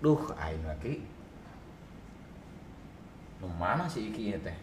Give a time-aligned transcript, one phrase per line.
[0.00, 1.04] duh aing lagi.
[3.40, 4.56] Nu mana si ikinya teh?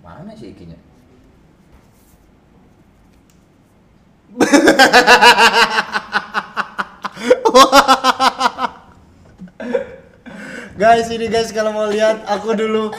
[0.00, 0.76] Mana si ikinya?
[10.72, 12.90] Guys ini guys kalau mau lihat aku dulu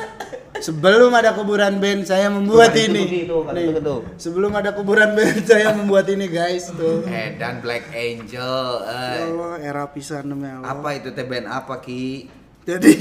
[0.63, 3.03] sebelum ada kuburan band saya membuat Tuh, ini.
[3.03, 3.95] itu, itu, Nih, itu, itu.
[4.17, 7.03] sebelum ada kuburan band saya membuat ini guys tuh.
[7.05, 9.27] eh dan Black Angel Ya eh.
[9.27, 10.63] Allah, era pisan Allah.
[10.63, 12.31] apa itu teh band apa ki
[12.63, 12.93] Jadi,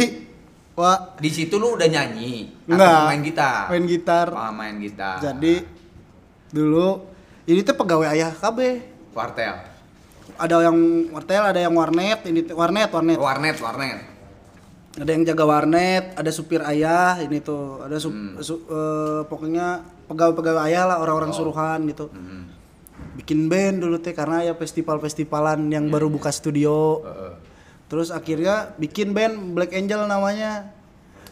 [0.75, 3.01] wah, di situ lu udah nyanyi atau Enggak.
[3.07, 4.27] main gitar main gitar.
[4.29, 5.55] oh, main gitar Jadi
[6.49, 7.07] dulu
[7.45, 8.59] ini tuh pegawai ayah KB.
[9.11, 9.55] wartel
[10.35, 10.79] Ada yang
[11.11, 13.19] wartel, ada yang warnet, ini warnet, warnet.
[13.19, 13.99] warnet warnet
[14.93, 18.37] Ada yang jaga warnet, ada supir ayah, ini tuh, ada sup, Hmm.
[18.45, 21.37] su- eh, pokoknya pegawai-pegawai ayah lah, orang-orang Oh.
[21.37, 22.13] suruhan gitu.
[22.13, 22.53] Hmm.
[23.17, 27.01] Bikin band dulu teh karena ya festival-festivalan yang Iya, baru buka studio.
[27.01, 27.35] Heeh.
[27.89, 30.69] Terus akhirnya bikin band Black Angel namanya.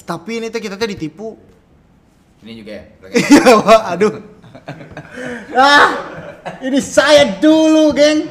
[0.05, 1.37] Tapi ini teh kita teh ditipu.
[2.41, 2.85] ini juga ya.
[3.21, 3.53] Iya,
[3.93, 4.13] aduh.
[5.53, 5.89] ah,
[6.65, 8.25] ini saya dulu, geng.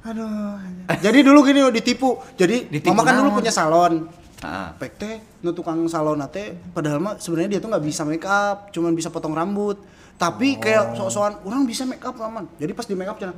[0.00, 0.63] Aduh.
[0.84, 2.20] Jadi dulu gini oh, ditipu.
[2.36, 4.08] Jadi Ditipu mama kan dulu punya salon.
[4.44, 4.76] Ah.
[4.76, 8.68] Pek teh nu tukang salon teh padahal mah sebenarnya dia tuh nggak bisa make up,
[8.74, 9.80] cuman bisa potong rambut.
[10.20, 12.44] Tapi kayak sok-sokan orang bisa make up aman.
[12.60, 13.34] Jadi pas di make up cenah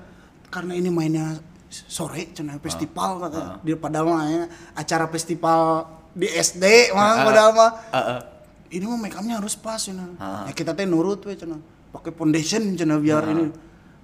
[0.50, 1.38] karena ini mainnya
[1.70, 3.62] sore cenah festival katanya.
[3.62, 4.44] Di padahal mah ya,
[4.74, 8.20] acara festival di SD mah Ah, padahal mah Heeh.
[8.80, 10.10] ini mah make upnya harus pas cenah.
[10.18, 10.50] Ah.
[10.50, 11.62] Ya kita teh nurut we cenah.
[11.94, 13.46] Pakai foundation cenah biar ini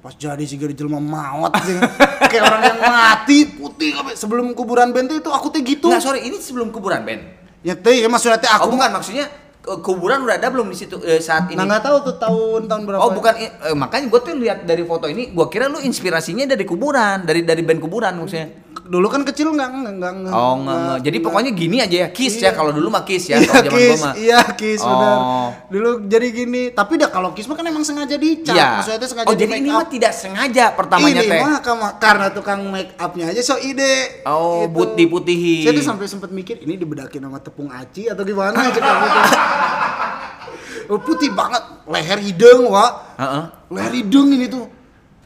[0.03, 1.86] pas jadi sih gede jelema maut cenah.
[2.27, 5.95] kayak orang yang mati putih sebelum kuburan band tuh itu aku teh gitu.
[5.95, 7.22] Nggak, sorry, ini sebelum kuburan band.
[7.62, 9.30] Ya teh ya maksudnya teh oh, aku bukan maksudnya
[9.62, 11.55] ke- kuburan udah ada belum di situ eh, saat ini?
[11.55, 12.98] Nah nggak tahu tuh tahun tahun berapa.
[12.98, 16.67] Oh, bukan eh, makanya gue tuh lihat dari foto ini, gue kira lu inspirasinya dari
[16.67, 18.71] kuburan, dari dari band kuburan maksudnya.
[18.92, 20.12] Dulu kan kecil nggak nggak nggak.
[20.20, 20.98] nggak- Oh, enggak, enggak.
[21.00, 22.42] Jadi pokoknya gini aja ya, kiss ya.
[22.44, 22.50] Iya.
[22.52, 24.14] Kalau dulu mah kiss ya, Iya kalau zaman kiss, mah.
[24.14, 24.89] iya kiss Oh.
[24.92, 25.17] benar.
[25.67, 28.52] Dulu jadi gini, tapi dah kalau kiss mah kan emang sengaja dicat.
[28.52, 28.68] Iya.
[28.77, 31.40] Maksudnya teh sengaja Oh, di jadi ini mah tidak sengaja pertamanya ini teh.
[31.40, 34.20] mah kama- karena tukang make upnya aja so ide.
[34.22, 34.77] Oh, Gitu.
[34.77, 35.64] but diputihin.
[35.64, 38.84] Saya tuh sampai sempat mikir ini dibedakin sama tepung aci atau gimana aku tuh.
[40.84, 43.17] Oh, putih banget, leher hidung, Wak.
[43.17, 43.44] Heeh.
[43.70, 44.68] Leher hidung ini tuh.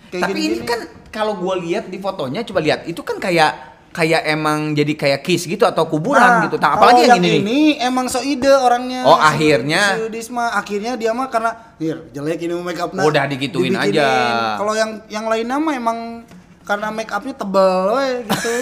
[0.08, 0.56] Kayak Tapi gini-gini.
[0.62, 0.80] ini kan
[1.10, 5.48] kalau gue lihat di fotonya, coba lihat, itu kan kayak kayak emang jadi kayak kiss
[5.48, 6.60] gitu atau kuburan Nah, gitu.
[6.60, 7.40] Nah, apalagi kalau yang ini, nih?
[7.40, 9.08] ini emang so ide orangnya.
[9.08, 9.96] Oh, akhirnya?
[9.96, 13.00] Si Disma akhirnya dia mah karena hier jelek ini make upnya.
[13.00, 14.08] Udah digituin aja.
[14.60, 15.98] Kalau yang yang lainnya mah emang
[16.68, 18.54] karena make upnya tebel we, gitu.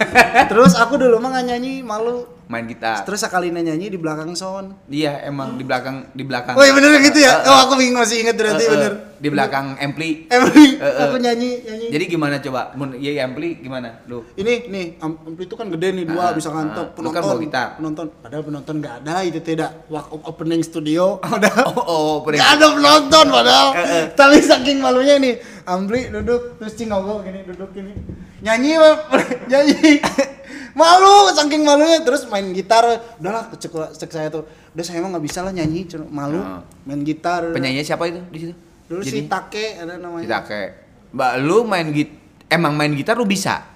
[0.52, 2.28] Terus aku dulu mah nggak nyanyi malu.
[2.52, 3.00] Main gitar.
[3.08, 4.76] Terus sekali nyanyi di belakang sound.
[4.92, 6.52] Iya, emang di belakang di belakang.
[6.52, 7.40] Oh iya bener gitu ya?
[7.48, 8.92] Oh aku bingung masih inget berarti bener.
[9.16, 10.28] Di belakang ampli.
[10.28, 10.36] Eh.
[10.76, 11.86] aku nyanyi nyanyi.
[11.88, 12.76] Jadi gimana coba?
[12.76, 14.04] Mun iya ampli gimana?
[14.04, 14.20] Lu.
[14.36, 16.52] ini nih am- ampli itu kan gede nih dua bisa.
[16.52, 17.68] Lu penonton kan bawa gitar.
[17.80, 22.66] penonton padahal penonton nggak ada itu tidak waktu opening studio udah Oh, oh, nggak ada
[22.76, 23.68] penonton padahal
[24.12, 27.94] tapi saking malunya nih ampli duduk terus cingogo gini duduk gini
[28.42, 28.76] nyanyi
[29.50, 30.02] nyanyi
[30.72, 32.84] malu saking malunya terus main gitar
[33.16, 36.64] udahlah cek, cek saya tuh udah saya emang nggak bisa lah nyanyi malu Ah.
[36.82, 38.54] main gitar Penyanyinya siapa itu di situ?
[38.84, 40.70] dulu si Take ada namanya Kita kayak
[41.12, 42.08] Mbak lu main git
[42.46, 43.68] emang main gitar lu bisa?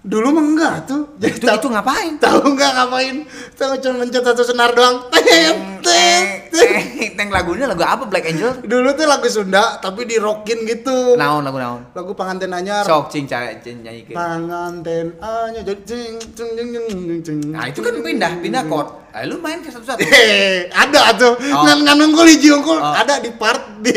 [0.00, 2.14] dulu mah enggak tuh Itu tahu- itu ngapain?
[2.16, 3.16] Tahu nggak ngapain?
[3.52, 5.02] Tahu cuma mencet satu senar doang.
[5.10, 5.26] Tet,
[5.82, 6.45] tet.
[6.50, 8.62] Teng, teng lagunya lagu apa Black Angel?
[8.62, 11.16] Dulu tuh lagu Sunda tapi di rockin gitu.
[11.18, 11.90] Naon lagu naon?
[11.92, 12.84] Lagu pengantin anyar.
[12.86, 14.12] Sok cing cara cing nyanyi ke.
[14.12, 17.38] Pengantin anyar cing cing cing cing cing cing.
[17.50, 18.88] Nah, itu kan pindah pindah chord.
[19.16, 20.04] Ah, lu main ke satu-satu.
[20.84, 21.40] Ada tuh.
[21.40, 21.64] Oh.
[21.64, 22.92] Ngan ngan unggul hiji unggul Oh.
[22.92, 23.96] ada di part di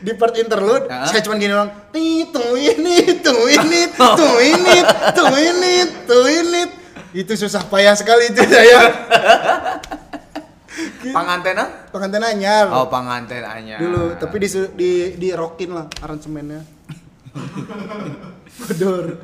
[0.00, 0.88] di part interlude.
[0.88, 1.04] Heeh.
[1.12, 1.68] Saya cuma gini doang.
[1.92, 4.76] Nih, tuh ini, tuh ini, tuh ini,
[5.12, 5.74] tuh ini,
[6.08, 6.62] tuh ini.
[7.12, 8.80] Itu susah payah sekali itu saya.
[11.10, 11.68] Panganten ah?
[11.90, 12.64] Pengantin anyar.
[12.70, 13.76] Oh, panganten hanya.
[13.76, 16.62] dulu tapi di di di rockin lah aransemennya
[18.58, 19.18] bodor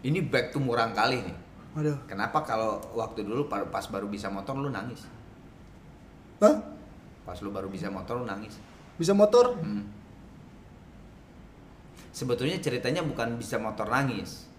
[0.00, 1.36] Ini back to murang kali nih.
[1.72, 5.06] waduh Kenapa kalau waktu dulu pa- pas baru bisa motor lu nangis?
[6.38, 6.54] Hah?
[7.22, 8.58] Pas lu baru bisa motor lu nangis.
[8.94, 9.86] bisa motor Hmm.
[12.10, 14.50] Sebetulnya ceritanya bukan bisa motor nangis.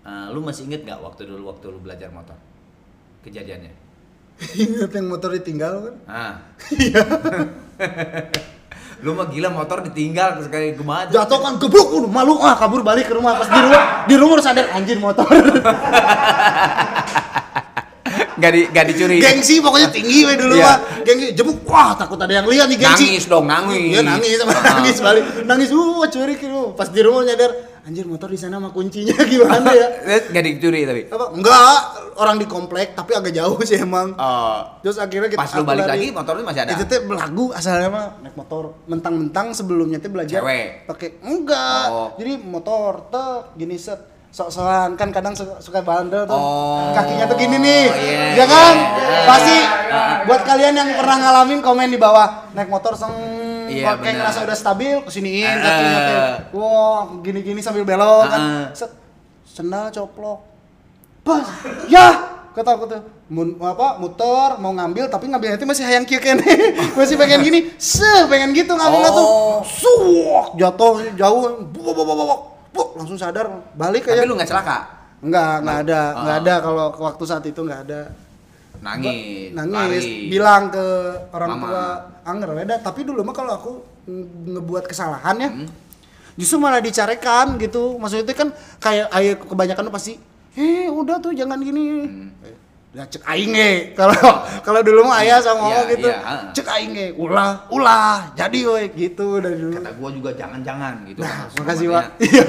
[0.00, 2.38] Eh, lu masih inget nggak waktu dulu waktu lu belajar motor?
[3.22, 3.72] Kejadiannya.
[4.62, 5.94] ingat yang motor ditinggal kan?
[6.10, 6.34] Ah.
[9.04, 11.12] lu mah gila motor ditinggal kayak gimana?
[11.12, 12.40] jatuh kan geblok udah malu.
[12.40, 13.36] Ah kabur balik ke rumah.
[13.36, 15.28] Pas di rumah di rumah sadar anjir motor
[18.34, 19.16] Gak, di, gak dicuri.
[19.18, 20.66] Gengsi pokoknya tinggi we dulu Iya.
[20.66, 20.78] mah.
[21.02, 23.06] Gengsi jebuk wah takut ada yang lihat nih gengsi.
[23.08, 23.78] Nangis dong, nangis.
[23.90, 24.62] Iya nangis sama Ah.
[24.74, 25.24] nangis balik.
[25.42, 26.62] Nangis uh curi gitu.
[26.72, 27.50] Pas di rumah nyadar
[27.84, 29.86] anjir motor di sana mah kuncinya gimana ya?
[30.24, 31.02] Gak dicuri tapi.
[31.06, 31.30] Apa?
[31.30, 31.78] Enggak,
[32.16, 34.14] orang di komplek tapi agak jauh sih emang.
[34.14, 35.92] Oh, Terus akhirnya kita pas lu balik lari.
[35.92, 36.72] lagi motornya masih ada.
[36.72, 38.72] Itu teh belagu asalnya mah naik motor.
[38.86, 40.86] Mentang-mentang sebelumnya teh belajar Cewek.
[40.86, 41.84] pakai enggak.
[41.86, 42.08] Oh.
[42.16, 46.34] Jadi motor tuh gini set sok-sokan kan kadang suka, suka bandel tuh.
[46.34, 46.90] Oh.
[46.90, 47.84] Kakinya tuh gini nih.
[47.86, 48.74] Iya, ya kan?
[48.74, 49.22] iya.
[49.30, 49.56] Pasti
[50.26, 53.14] buat kalian yang pernah ngalamin komen di bawah naik motor seng
[53.64, 55.62] Iya, kayak ngerasa udah stabil kesiniin Eh.
[55.62, 56.00] kakinya.
[56.50, 58.40] Wah, gini-gini sambil belok kan.
[58.42, 58.66] Eh.
[58.74, 58.90] Set.
[59.46, 60.42] Sendal coplok.
[61.22, 61.46] Pas.
[61.86, 63.00] Ya, kata aku tuh
[63.30, 66.44] mun, apa muter mau ngambil tapi ngambilnya itu masih hayang kieu kene
[66.98, 69.58] masih pengen gini se pengen gitu ngambilnya tuh Oh.
[69.64, 74.78] suwok jatuh jauh buk buk buk langsung sadar balik Tapi aja lu gak celaka?
[75.20, 76.10] enggak enggak ada Ah.
[76.18, 78.00] enggak ada kalau waktu saat itu enggak ada
[78.76, 80.28] Nangis, nangis lari.
[80.28, 80.84] bilang ke
[81.30, 81.64] orang Mama.
[81.64, 81.84] tua
[82.26, 83.70] anger beda tapi dulu mah kalau aku
[84.04, 85.68] nge- ngebuat kesalahan ya Hmm.
[86.34, 90.18] justru malah dicarekan gitu maksudnya itu kan kayak ayo kebanyakan pasti
[90.52, 92.28] eh udah tuh jangan gini Hmm.
[92.94, 94.14] Ya cek aing ge kalau
[94.62, 96.40] kalau dulu mah ayah sama mama Iya, gitu iya, ah.
[96.48, 101.18] cek aing ge ulah ulah jadi we gitu dari dulu Kata gua juga jangan-jangan gitu.
[101.18, 102.46] nah, makasih pak iya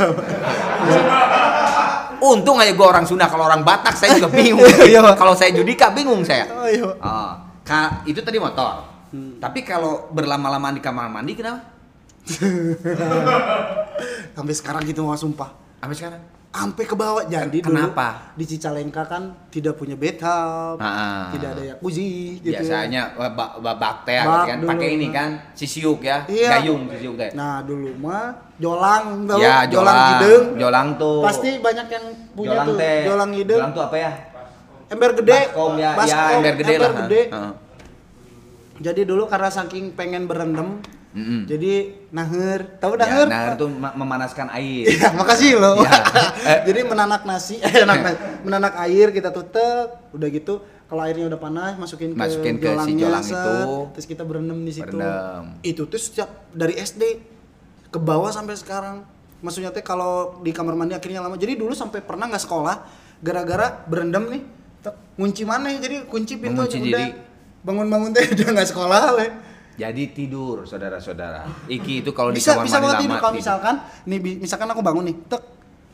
[2.17, 4.63] Untung aja gua orang Sunda, kalau orang Batak saya juga bingung.
[4.81, 6.47] Iya, kalau saya Judika bingung saya.
[6.47, 6.87] oh iya.
[6.95, 7.31] Oh,
[7.61, 8.87] ka- itu tadi motor.
[9.11, 9.37] Hmm.
[9.37, 11.75] Tapi kalau berlama-lama di kamar mandi kenapa?
[14.33, 16.21] sampai sekarang gitu mah sumpah Sampai sekarang?
[16.55, 18.31] Sampai ke bawah jadi Kenapa?
[18.31, 21.27] dulu di Cicalengka kan tidak punya bathtub Ah.
[21.29, 26.23] tidak ada jacuzzi gitu Biasanya ba- ba- bakter Bak kan pakai ini kan sisiuk ya,
[26.25, 26.49] Iya.
[26.57, 27.31] gayung sisiuk teh.
[27.33, 31.19] nah dulu mah jolang tahu ya, jolang, hidung jolang tuh.
[31.21, 32.99] pasti banyak yang punya jolang tuh teh.
[33.03, 34.11] jolang hidung Jolang tuh apa ya?
[34.87, 36.91] ember gede Baskom ya, ya baskom, ember gede lah.
[37.01, 37.21] gede.
[37.27, 37.53] Heeh.
[38.77, 40.79] jadi dulu karena saking pengen berendam
[41.15, 41.47] Mm-mm.
[41.47, 44.83] jadi naher tahu Ya, naher nah itu ma- memanaskan air.
[44.91, 45.79] Iya, makasih loh.
[45.79, 45.95] Ya.
[46.51, 46.59] Eh.
[46.67, 51.39] Jadi menanak nasi, eh, menanak, nasi, menanak air kita tutup, udah gitu kalau airnya udah
[51.39, 53.55] panas masukin, Masukin ke ke si jolang set, itu.
[53.95, 54.85] terus kita berendam di situ.
[54.91, 55.57] Berendam.
[55.63, 57.01] Itu tuh setiap dari SD
[57.89, 59.01] ke bawah sampai sekarang.
[59.39, 61.35] Maksudnya teh kalau di kamar mandi akhirnya lama.
[61.35, 62.75] Jadi dulu sampai pernah nggak sekolah
[63.17, 64.43] gara-gara berendam nih.
[64.79, 65.79] tek, Ngunci mana ya?
[65.79, 67.07] Jadi kunci pintu Mengunci aja udah.
[67.63, 69.29] Bangun-bangun teh udah nggak sekolah weh.
[69.75, 71.43] Jadi tidur saudara-saudara.
[71.65, 73.75] Iki itu kalau di bisa kamar bisa mandi banget lama tidur kalau misalkan
[74.05, 75.43] nih misalkan aku bangun nih tek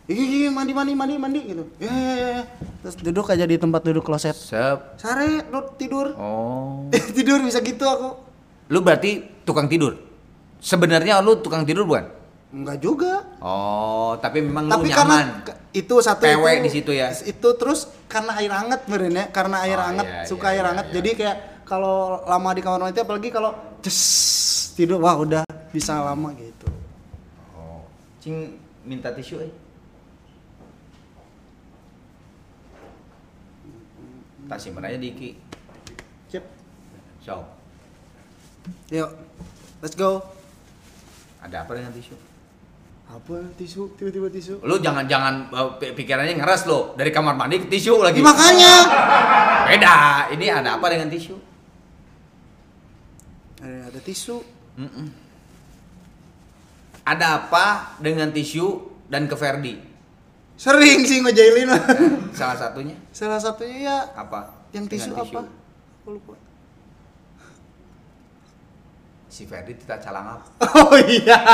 [0.03, 2.43] Ih, ih, mandi mandi mandi mandi gitu ya, ya, ya, ya.
[2.81, 4.97] terus duduk aja di tempat duduk kloset Sep.
[4.97, 6.89] sare duduk tidur Oh.
[7.15, 8.09] tidur bisa gitu aku
[8.67, 9.95] Lu berarti tukang tidur.
[10.57, 12.05] Sebenarnya lu tukang tidur bukan?
[12.51, 15.41] enggak juga Oh, tapi memang tapi lu karena nyaman.
[15.41, 17.07] ke- itu satu PW itu, di situ ya?
[17.15, 20.59] itu terus karena air hangat meren ya karena air Oh, hangat iya, suka iya, air
[20.59, 20.93] iya, hangat iya.
[20.93, 21.37] jadi kayak
[21.71, 23.95] kalau lama di kamar mandi apalagi kalau ces
[24.75, 26.67] tidur wah udah bisa lama gitu
[27.55, 27.87] Oh.
[28.19, 29.51] Cing minta tisu eh.
[34.45, 35.29] Tak simpen aja di Iki.
[36.27, 36.43] Cep.
[37.23, 37.47] So,
[38.91, 39.07] yuk
[39.79, 40.19] let's go
[41.39, 42.13] ada apa dengan tisu?
[43.11, 47.67] apa tisu tiba-tiba tisu Lu jangan-jangan uh, pi- pikirannya ngeres lo dari kamar mandi ke
[47.67, 48.19] tisu lagi.
[48.19, 48.73] Ya, makanya
[49.67, 49.95] Beda.
[50.31, 51.50] Ini ada apa dengan tisu?
[53.91, 54.39] Ada, tisu
[54.79, 55.07] Mm-mm.
[57.03, 59.91] Ada apa dengan tisu dan ke Ferdi?
[60.61, 61.73] sering sih ngejailin.
[62.37, 64.61] Salah satunya salah satunya ya apa?
[64.71, 65.43] yang tisu, Dengan apa
[66.01, 66.33] aku lupa
[69.31, 70.47] Si Ferdi tidak calang apa?
[70.79, 71.39] oh iya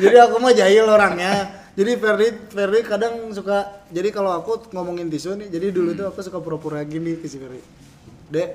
[0.00, 5.36] jadi aku mah jahil orangnya jadi Ferdi Ferdi kadang suka jadi kalau aku ngomongin tisu
[5.36, 7.60] nih jadi dulu tuh aku suka pura-pura gini ke si Ferdi
[8.30, 8.48] dek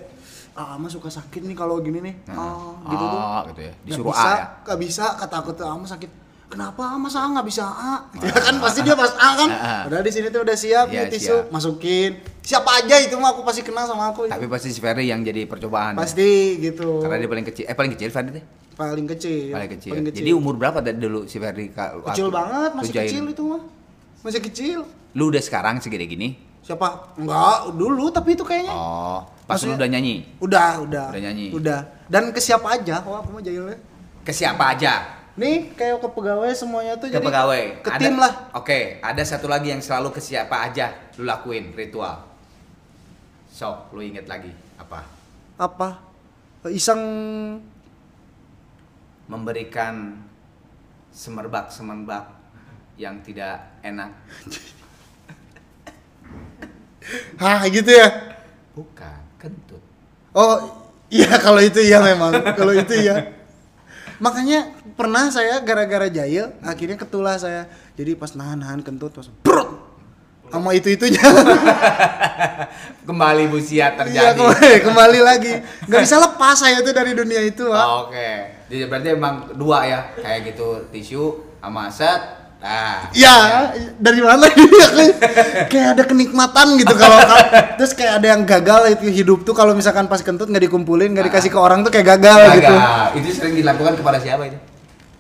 [0.56, 3.74] ah ama suka sakit nih kalau gini nih ah gitu tuh Ah, gitu ya.
[3.84, 4.46] Disuruh bisa, A ya.
[4.64, 6.08] Gak bisa, kata aku tuh ama sakit.
[6.46, 8.08] Kenapa masa A nggak bisa A?
[8.16, 9.50] Ya kan pasti dia pas A kan.
[9.52, 9.82] Ah, ah.
[9.84, 11.52] Padahal di sini tuh udah siap Iya, tisu, siap.
[11.52, 12.12] masukin.
[12.40, 14.32] Siapa aja itu mah aku pasti kenal sama aku.
[14.32, 15.98] Tapi pasti si Ferdi yang jadi percobaan.
[15.98, 16.00] ya?
[16.00, 17.04] pasti gitu.
[17.04, 17.64] Karena dia paling kecil.
[17.68, 18.46] Eh paling kecil Ferdi teh?
[18.76, 19.52] paling kecil.
[19.52, 19.92] Paling kecil.
[20.24, 22.08] Jadi umur berapa tadi dulu si Kak?
[22.12, 23.08] kecil banget, masih jahil?
[23.12, 23.62] kecil itu mah.
[24.22, 24.80] Masih kecil.
[25.16, 26.36] Lu udah sekarang segede gini?
[26.64, 27.16] Siapa?
[27.20, 28.72] Enggak, dulu tapi itu kayaknya.
[28.72, 30.26] Oh, pas lu udah nyanyi.
[30.42, 31.08] Udah, udah.
[31.14, 31.48] Udah nyanyi.
[31.54, 31.80] Udah.
[32.10, 33.02] Dan ke siapa aja?
[33.06, 33.78] Wah, aku mah jahilnya.
[34.26, 35.06] Ke siapa aja?
[35.36, 37.64] Nih, kayak ke pegawai semuanya tuh Ke jadi pegawai.
[37.84, 38.34] ke Ada- tim lah.
[38.56, 42.24] Oke, ada satu lagi yang selalu ke siapa aja lu lakuin ritual.
[43.52, 45.06] Sok, lu inget lagi apa?
[45.60, 45.90] Apa?
[46.66, 47.02] Iseng
[49.26, 50.22] Memberikan
[51.10, 52.30] semerbak-semerbak
[52.96, 54.14] yang tidak enak.
[57.42, 58.06] Hah gitu ya?
[58.78, 59.25] Bukan.
[60.36, 60.60] Oh
[61.08, 63.32] iya kalau itu iya memang kalau itu iya.
[64.20, 67.72] Makanya pernah saya gara-gara jahil akhirnya ketulah saya.
[67.96, 69.96] Jadi pas nahan-nahan kentut pas brut
[70.52, 71.20] sama itu itunya.
[73.08, 74.40] Kembali busia Iya terjadi.
[74.40, 75.54] kembali, kembali lagi.
[75.88, 77.66] Nggak bisa lepas saya tuh dari dunia itu.
[77.70, 78.56] Oh, Oke.
[78.66, 81.24] Jadi berarti emang dua ya, kayak gitu tisu
[81.62, 82.45] sama set.
[82.58, 83.14] Nah.
[83.14, 83.36] Ya,
[83.96, 84.50] dari mana
[85.72, 87.20] kayak ada kenikmatan gitu kalau
[87.76, 91.30] terus kayak ada yang gagal itu hidup tuh kalau misalkan pas kentut nggak dikumpulin nggak
[91.30, 92.76] dikasih ke orang tuh kayak gagal gitu.
[93.16, 94.58] Itu sering dilakukan kepada siapa itu?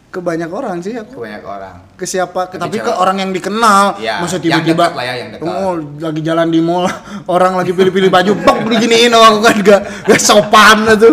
[0.07, 1.75] ke banyak orang sih aku Ke banyak orang.
[1.91, 5.43] ke siapa ke, tapi ke orang yang dikenal Ya, masa tiba-tiba lah ya, yang dekat.
[5.43, 6.87] oh, lagi jalan di mall
[7.27, 11.11] orang lagi pilih-pilih baju bang beginiin aku kan gak, gak sopan tuh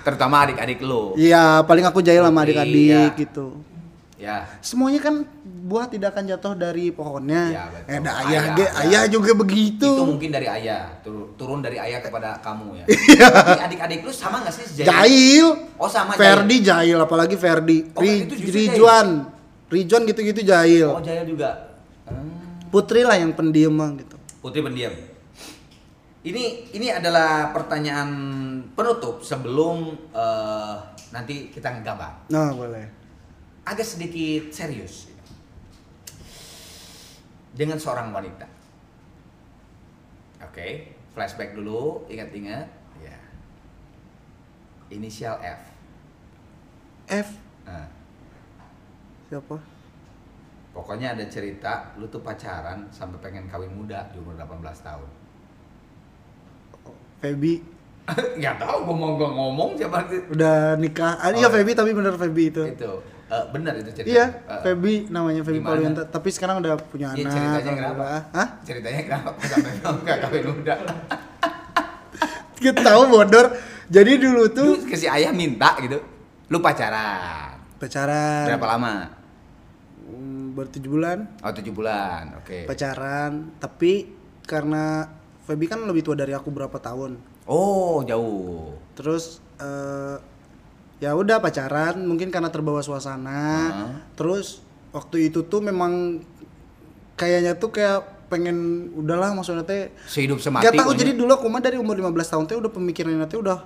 [0.00, 1.16] Terutama adik-adik lu.
[1.16, 3.16] iya paling aku jahil sama adik-adik Iya.
[3.16, 3.56] gitu
[4.20, 4.44] Ya.
[4.60, 5.24] semuanya kan
[5.64, 7.88] buah tidak akan jatuh dari pohonnya Iya, betul.
[7.88, 8.70] eh ada ayah Ayah, ge, ya.
[8.84, 12.84] ayah juga begitu Itu mungkin dari ayah, turun, turun dari ayah kepada kamu ya.
[13.16, 14.84] Tapi adik-adik lu sama gak sih sejahil?
[14.84, 14.92] Iya.
[14.92, 15.46] Jahil.
[15.74, 17.88] Oh sama Ferdi jahil apalagi Ferdi.
[17.90, 19.24] Oh, Ri- Rijuan.
[19.66, 20.84] Rijuan gitu-gitu jahil.
[20.86, 21.80] Oh jahil juga.
[22.04, 22.68] Hmm.
[22.68, 24.20] Putri lah yang pendiam gitu.
[24.44, 24.92] Putri pendiam.
[26.20, 26.44] Ini
[26.76, 28.10] ini adalah pertanyaan
[28.76, 30.74] penutup sebelum eh,
[31.08, 32.28] nanti kita ngegambar.
[32.28, 32.99] Nah, boleh.
[33.70, 35.06] Agak sedikit serius.
[37.54, 38.46] Dengan seorang wanita.
[40.42, 42.66] Oke, flashback dulu, ingat-ingat.
[42.98, 43.18] Ya.
[44.90, 45.62] Inisial F.
[47.06, 47.28] F
[47.62, 47.86] Nah,
[49.28, 49.58] siapa?
[50.70, 55.10] pokoknya ada cerita lu tuh pacaran sampai pengen kawin muda di umur 18 tahun.
[57.20, 57.54] Feby
[58.38, 61.14] Nggak tahu gua mau ngomong siapa udah nikah.
[61.18, 62.62] Ah, iya Oh, Feby tapi bener Feby itu.
[62.66, 64.10] Itu eh, benar itu cerita.
[64.10, 64.26] Iya,
[64.60, 65.70] Feby namanya Feby Gimana?
[65.72, 66.02] Paluyanto.
[66.04, 67.32] Tapi sekarang udah punya Iya, anak.
[67.32, 68.04] ceritanya kenapa?
[68.30, 68.48] Hah?
[68.60, 70.74] Ceritanya kenapa sampai nggak kawin muda?
[72.60, 73.46] Kita tahu bodor.
[73.88, 75.98] Jadi dulu Lu tuh ke si ayah minta gitu.
[76.46, 77.58] Lu pacaran.
[77.80, 78.46] pacaran.
[78.46, 78.94] Berapa lama?
[80.04, 81.18] Hmm, Baru tujuh bulan.
[81.40, 82.36] Oh, tujuh bulan.
[82.36, 82.66] Oke.
[82.66, 83.56] Pacaran.
[83.56, 84.12] Tapi
[84.44, 85.08] karena
[85.40, 87.16] Feby kan lebih tua dari aku berapa tahun.
[87.46, 88.76] Oh, jauh.
[88.92, 90.16] terus eh,
[91.00, 93.90] ya udah pacaran mungkin karena terbawa suasana Heeh.
[94.14, 96.20] terus waktu itu tuh memang
[97.14, 98.56] kayaknya tuh kayak pengen
[98.94, 100.62] udahlah maksudnya teh Sehidup semati.
[100.62, 103.58] gak tahu jadi dulu aku mah dari umur 15 tahun teh udah pemikirannya teh udah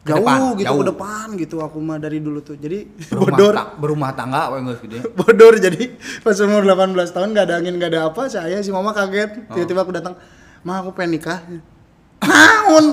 [0.00, 0.78] Ke jauh depan, gitu jauh.
[0.78, 4.42] ke depan gitu aku mah dari dulu tuh jadi berumah, bodor ta- berumah tangga
[4.76, 5.02] gitu ya.
[5.18, 5.82] bodor jadi
[6.20, 9.54] pas umur 18 tahun gak ada angin gak ada apa saya si mama kaget Oh.
[9.54, 10.14] tiba-tiba aku datang
[10.60, 11.38] mah aku pengen nikah
[12.20, 12.92] naon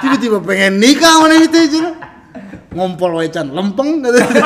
[0.00, 1.82] tiba-tiba pengen nikah mana itu aja
[2.72, 4.28] ngompol wae can lempeng katanya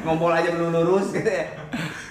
[0.00, 1.44] Ngompol aja belum lurus gitu ya.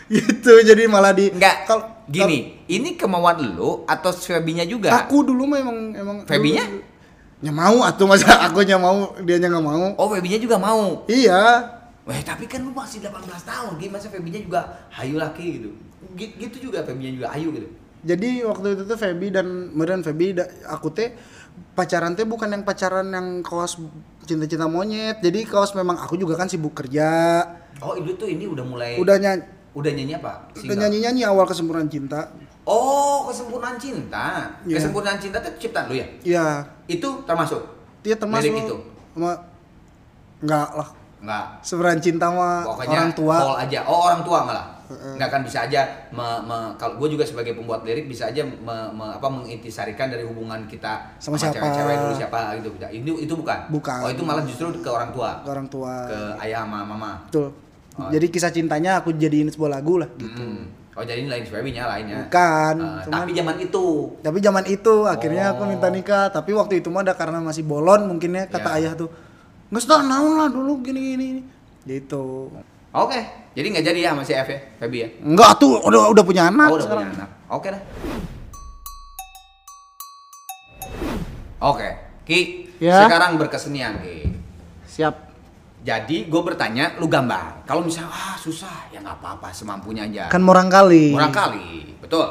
[0.08, 4.90] gitu jadi malah di Enggak, kalau gini, ini kemauan lu atau Febinya juga?
[4.96, 6.66] aku dulu mah emang emang Febinya?
[7.40, 11.04] ya mau atuh masa aku nya mau dia nya nggak mau Oh, Febinya juga mau.
[11.06, 15.70] iya Wah, tapi kan lu masih 18 tahun, gimana masa Febinya juga hayu laki gitu.
[16.16, 17.68] Gi- Gitu juga Febinya juga hayu gitu.
[18.00, 19.48] jadi waktu itu tuh Feby dan
[20.00, 21.12] Feby da- aku teh
[21.72, 23.80] pacaran teh bukan yang pacaran yang kaos
[24.24, 27.42] cinta-cinta monyet jadi kaos memang aku juga kan sibuk kerja
[27.80, 30.52] Oh, itu tuh ini udah mulai udah nyanyi udah nyanyi apa?
[30.52, 30.80] udah Single?
[30.82, 32.28] nyanyi nyanyi awal kesempurnaan cinta
[32.64, 34.46] Oh, kesempurnaan cinta.
[34.62, 34.78] Iya.
[34.78, 36.06] Kesempurnaan cinta itu ciptaan lu ya?
[36.22, 36.48] ya
[36.86, 37.58] Itu termasuk?
[38.00, 38.78] dia termasuk Lirik itu?
[39.10, 39.32] sama
[40.40, 40.90] enggak lah
[41.20, 41.46] Enggak.
[41.60, 43.80] kesempurnaan cinta sama Pokoknya orang tua call aja.
[43.84, 44.66] Oh, orang tua malah.
[44.88, 45.14] Heeh.
[45.16, 48.58] Nggak kan bisa aja me- me- kalau gue juga sebagai pembuat lirik bisa aja me-
[48.90, 51.60] me- apa mengintisarikan dari hubungan kita Sama siapa.
[51.60, 52.70] cewek-cewek dulu siapa gitu.
[52.90, 53.60] Itu itu bukan.
[53.70, 54.00] Bukan.
[54.00, 55.30] Oh, itu malah justru ke orang tua.
[55.40, 57.22] ke orang tua Ke ayah sama mama.
[57.24, 57.52] betul
[57.94, 58.08] Oh.
[58.08, 60.72] jadi kisah cintanya aku jadiin sebuah lagu lah gitu Hmm.
[60.92, 62.16] Oh, jadi ini lain Febinya lainnya.
[62.22, 63.86] Bukan, Eh, cuman- tapi zaman itu.
[64.20, 65.68] tapi zaman itu akhirnya aku Oh.
[65.68, 68.76] minta nikah tapi waktu itu mah ada karena masih bolon mungkin ya kata Ya.
[68.82, 69.12] ayah tuh
[69.70, 71.42] nggak tahu naon lah dulu gini gini gini."
[71.86, 72.50] gitu
[72.90, 73.22] Oke.
[73.54, 75.10] Jadi nggak jadi ya sama si F ya, Febi ya?
[75.22, 77.30] enggak tuh udah udah punya anak oh, udah sekarang punya anak.
[77.50, 77.82] Oke dah.
[81.60, 81.88] Oke,
[82.24, 82.40] Ki.
[82.80, 83.04] Ya.
[83.04, 84.32] Sekarang berkesenian, Ki.
[84.88, 85.28] siap
[85.84, 87.68] Jadi gue bertanya, lu gambar.
[87.68, 90.28] Kalau misalnya ah susah, ya nggak apa-apa, semampunya aja.
[90.32, 92.28] kan murang kali Murah kali, betul.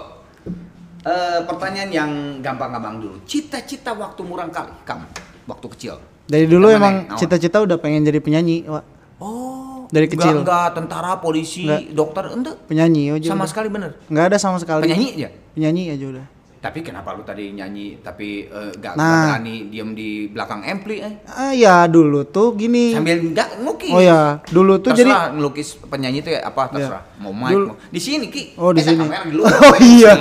[1.04, 2.10] Eh, pertanyaan yang
[2.44, 3.16] gampang-gampang dulu.
[3.24, 5.94] Cita-cita waktu murang kali, kamu waktu kecil.
[6.24, 8.84] dari dulu emang cita-cita udah pengen jadi penyanyi Wak.
[9.18, 10.44] Oh, Dari kecil.
[10.44, 11.90] Nggak, tentara, polisi, Nggak.
[11.90, 12.56] dokter, enggak.
[12.68, 13.48] penyanyi aja Sama udah.
[13.48, 13.90] sekali bener.
[14.04, 15.28] nggak ada sama sekali Penyanyi aja.
[15.50, 16.26] penyanyi aja udah
[16.58, 19.30] Tapi kenapa lu tadi nyanyi tapi gak, Nah.
[19.30, 21.22] berani diem di belakang ampli eh?
[21.24, 22.90] Ah ya dulu tuh gini.
[22.90, 23.94] Sambil nggak ngelukis.
[23.94, 27.02] Oh ya, dulu tuh jadi terserah ngelukis penyanyi itu ya apa terserah.
[27.16, 28.58] Mau mic Dulu- mau di sini Ki.
[28.58, 29.06] Oh di sini.
[29.06, 29.54] di luar.
[29.64, 30.12] Oh iya.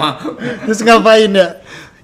[0.63, 1.47] Terus ngapain ya?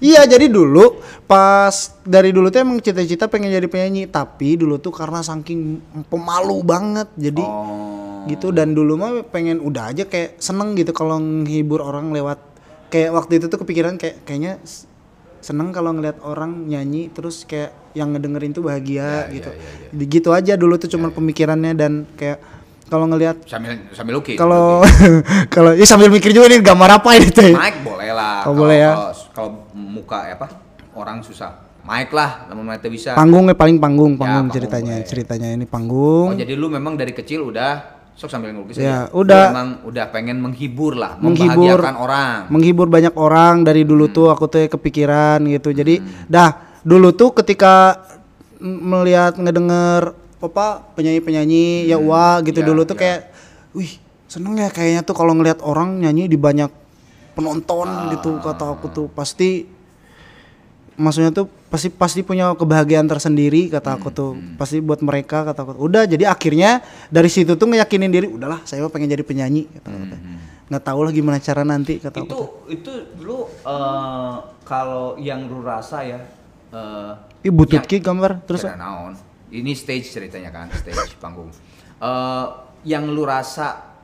[0.04, 4.92] Iya jadi dulu pas dari dulu tuh emang cita-cita pengen jadi penyanyi tapi dulu tuh
[4.92, 8.20] karena saking pemalu banget jadi Oh.
[8.26, 12.36] gitu dan dulu mah pengen udah aja kayak seneng gitu kalau nghibur orang lewat
[12.86, 14.60] kayak waktu itu tuh kepikiran kayak kayaknya
[15.40, 19.88] seneng kalau ngeliat orang nyanyi terus kayak yang ngedengerin tuh bahagia Ya, gitu ya, ya,
[19.90, 22.40] Di- gitu aja dulu tuh cuman pemikirannya dan kayak
[22.86, 24.36] kalau ngelihat Sambil sambil lukis.
[24.36, 24.84] kalau
[25.54, 28.40] kalau ya sambil mikir juga nih gambar apa ini teh mic boleh lah.
[28.42, 28.92] Oh, Kalau- boleh ya.
[29.34, 30.46] Kalau, muka apa?
[30.94, 31.58] Orang susah.
[31.82, 33.12] Mic lah, namun itu bisa.
[33.12, 35.04] panggungnya paling panggung panggung panggung ceritanya boleh.
[35.04, 37.72] ceritanya ini Oh, panggung jadi lu memang dari kecil udah
[38.10, 39.12] sok sambil ngelukis Ya, aja.
[39.12, 39.52] udah.
[39.52, 41.60] Memang udah pengen menghibur lah, Menghibur.
[41.76, 42.38] membahagiakan orang.
[42.48, 46.50] menghibur banyak orang dari dulu tuh aku tuh kepikiran gitu jadi dah
[46.80, 48.00] dulu tuh ketika
[48.58, 53.00] melihat ngedenger apa penyanyi-penyanyi ya wah gitu Ya, dulu tuh ya.
[53.00, 53.20] kayak
[53.72, 53.92] wih
[54.24, 56.68] seneng ya kayaknya tuh kalau ngelihat orang nyanyi di banyak
[57.34, 59.66] penonton gitu kata aku tuh pasti
[60.94, 65.82] maksudnya tuh pasti pasti punya kebahagiaan tersendiri kata aku tuh pasti buat mereka kata aku
[65.82, 70.04] udah jadi akhirnya dari situ tuh ngeyakinin diri udahlah saya pengen jadi penyanyi kata aku
[70.06, 70.20] tuh.
[70.64, 72.48] nggak tahu lah gimana cara nanti kata aku itu tuh.
[72.70, 72.92] itu
[73.26, 76.20] lu eh, kalau yang lu rasa ya
[76.70, 79.12] eh Ih butut ki gambar terus naon.
[79.52, 81.52] Ini stage ceritanya kan, stage panggung.
[82.00, 82.46] Eh
[82.88, 84.00] yang lu rasa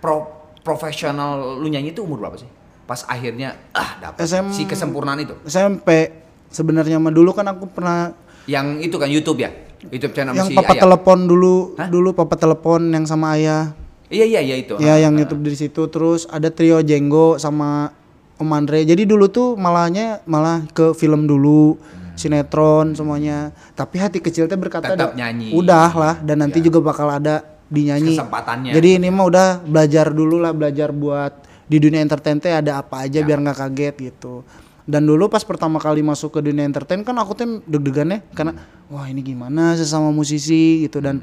[0.00, 2.48] pro profesional lu nyanyi itu umur berapa sih?
[2.82, 5.34] Pas akhirnya ah dapat SM si kesempurnaan itu.
[5.44, 6.10] SMP
[6.48, 8.14] sebenarnya mah dulu kan aku pernah
[8.44, 9.50] Yang itu kan YouTube ya?
[9.84, 10.82] YouTube channel yang si papa Ayah.
[10.84, 11.86] telepon dulu Hah?
[11.86, 13.74] dulu papa telepon yang sama ayah
[14.06, 14.74] Iya iya iya itu.
[14.76, 15.20] ya Ah, yang ah.
[15.20, 17.90] YouTube di situ terus ada trio Jenggo sama
[18.36, 21.78] Om Andre jadi dulu tuh malahnya malah ke film dulu
[22.12, 26.66] sinetron semuanya tapi hati kecil teh berkata Tetap "Da- nyanyi." udah lah dan nanti Ya.
[26.66, 27.42] juga bakal ada
[27.72, 28.12] dinyanyi.
[28.12, 28.70] Kesempatannya.
[28.70, 31.32] jadi ini mah udah belajar dulu lah belajar buat
[31.64, 33.24] di dunia entertain teh ada apa aja Ya.
[33.24, 34.44] biar nggak kaget gitu.
[34.82, 38.52] Dan dulu pas pertama kali masuk ke dunia entertain kan aku tuh deg-degan ya karena
[38.86, 40.84] wah ini gimana sesama musisi?
[40.84, 40.98] gitu.
[40.98, 41.22] Dan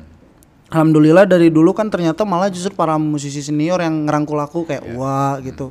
[0.68, 5.38] alhamdulillah dari dulu kan ternyata malah justru para musisi senior yang ngerangkul aku kayak wah
[5.40, 5.70] gitu.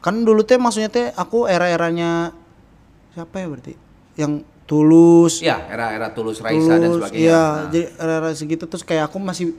[0.00, 2.32] Kan dulu teh maksudnya teh aku era-eranya
[3.12, 3.74] siapa ya berarti?
[4.16, 4.32] Yang
[4.66, 5.38] tulus.
[5.40, 7.22] Iya, era-era Tulus Raisa dan Tulus, sebagainya.
[7.22, 7.54] Iya, Nah.
[7.70, 9.54] jadi era-era segitu terus kayak aku masih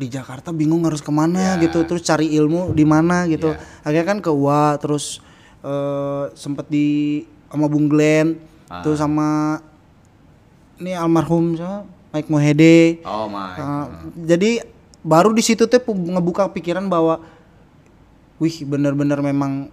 [0.00, 1.60] di Jakarta bingung harus ke mana Ya.
[1.60, 3.52] gitu, terus cari ilmu di mana gitu.
[3.52, 3.60] Ya.
[3.84, 5.20] Akhirnya kan ke UA, terus
[5.60, 8.80] eh sempet di sama Bung Glenn, Ah.
[8.80, 9.60] tuh sama
[10.80, 11.84] ini almarhum siapa?
[12.10, 13.04] Mike Mohede.
[13.04, 13.54] Oh my.
[13.54, 13.86] Nah,
[14.16, 14.64] jadi
[15.00, 17.20] baru di situ tuh ngebuka pikiran bahwa
[18.36, 19.68] wih bener-bener memang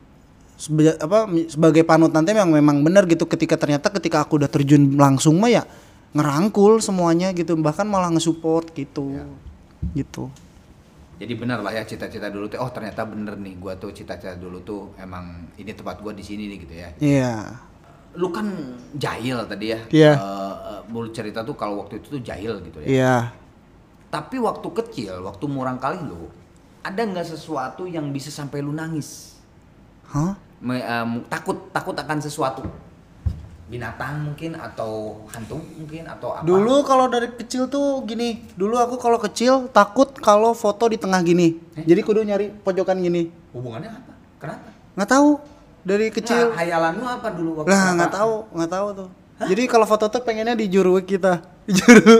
[0.54, 4.94] sebe- apa sebagai panutan teh memang memang bener gitu ketika ternyata ketika aku udah terjun
[4.94, 5.64] langsung mah ya
[6.12, 9.24] ngerangkul semuanya gitu bahkan malah ngesupport gitu
[9.94, 10.30] gitu
[11.18, 12.62] Jadi benar lah ya cita-cita dulu tuh.
[12.62, 15.26] Oh ternyata bener nih, gua tuh cita-cita dulu tuh emang
[15.58, 16.90] ini tempat gua di sini nih gitu ya.
[17.02, 17.34] iya
[18.18, 18.48] Lu kan
[18.98, 19.80] jahil tadi ya.
[19.90, 20.14] Iya.
[20.14, 22.88] Eh, eh, mulut cerita tuh kalau waktu itu tuh jahil gitu ya.
[22.88, 23.16] iya
[24.08, 26.32] Tapi waktu kecil, waktu murang kali lu,
[26.80, 29.36] ada nggak sesuatu yang bisa sampai lu nangis?
[30.08, 32.66] hah Me- em, takut takut akan sesuatu
[33.68, 36.48] binatang mungkin atau hantu mungkin atau apa?
[36.48, 41.20] Dulu kalau dari kecil tuh gini dulu aku kalau kecil takut kalau foto di tengah
[41.20, 41.60] gini.
[41.76, 41.84] Eh?
[41.84, 43.28] jadi kudu nyari pojokan gini.
[43.52, 44.14] Hubungannya apa?
[44.40, 44.68] Kenapa?
[44.96, 45.30] Nggak tahu.
[45.88, 46.52] Dari kecil.
[46.52, 47.96] Nggak, hayalan lu apa dulu waktu Lah apa?
[47.96, 49.10] nggak tahu, nggak tahu tuh.
[49.38, 52.16] Jadi kalau foto tuh pengennya di juru kita, di juru.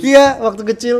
[0.00, 0.96] Iya, waktu kecil.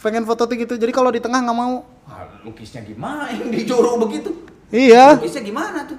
[0.00, 0.76] Pengen foto tuh gitu.
[0.76, 1.84] Jadi kalau di tengah nggak mau.
[2.04, 4.32] Wah, lukisnya gimana yang dijuru begitu?
[4.68, 5.16] Iya.
[5.16, 5.96] lukisnya gimana tuh?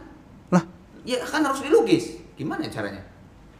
[0.53, 0.61] Lah,
[1.01, 3.01] ya kan harus dilukis gimana caranya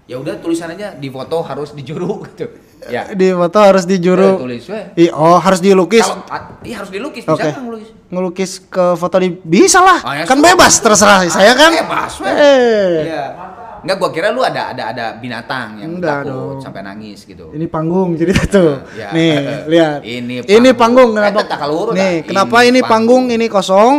[0.05, 2.45] ya udah tulisan aja di foto harus dijuru gitu
[2.85, 4.38] ya di foto harus di Eh, juru.
[4.38, 5.09] tulis we.
[5.09, 6.05] Oh harus dilukis.
[6.29, 7.41] Ah, iya harus dilukis bisa Oke.
[7.41, 9.99] nggak ngelukis Ngelukis ke foto di bisa lah.
[9.99, 10.45] Oh, ya, kan sudah.
[10.53, 11.71] bebas terserah saya kan.
[11.73, 12.29] bebas we.
[12.29, 13.09] Eh.
[13.09, 13.23] Iya.
[13.81, 16.61] Enggak gua kira lu ada ada ada binatang yang Enggak takut dong.
[16.61, 17.49] sampai nangis gitu.
[17.49, 18.85] Ini panggung cerita tuh.
[18.93, 19.09] Ya.
[19.09, 19.33] Nih,
[19.71, 19.99] lihat.
[20.01, 21.09] Ini Ini panggung.
[21.09, 21.41] panggung kenapa?
[21.41, 23.33] Eh, Nih, kenapa Ini ini panggung, panggung.
[23.33, 23.93] ini kosong?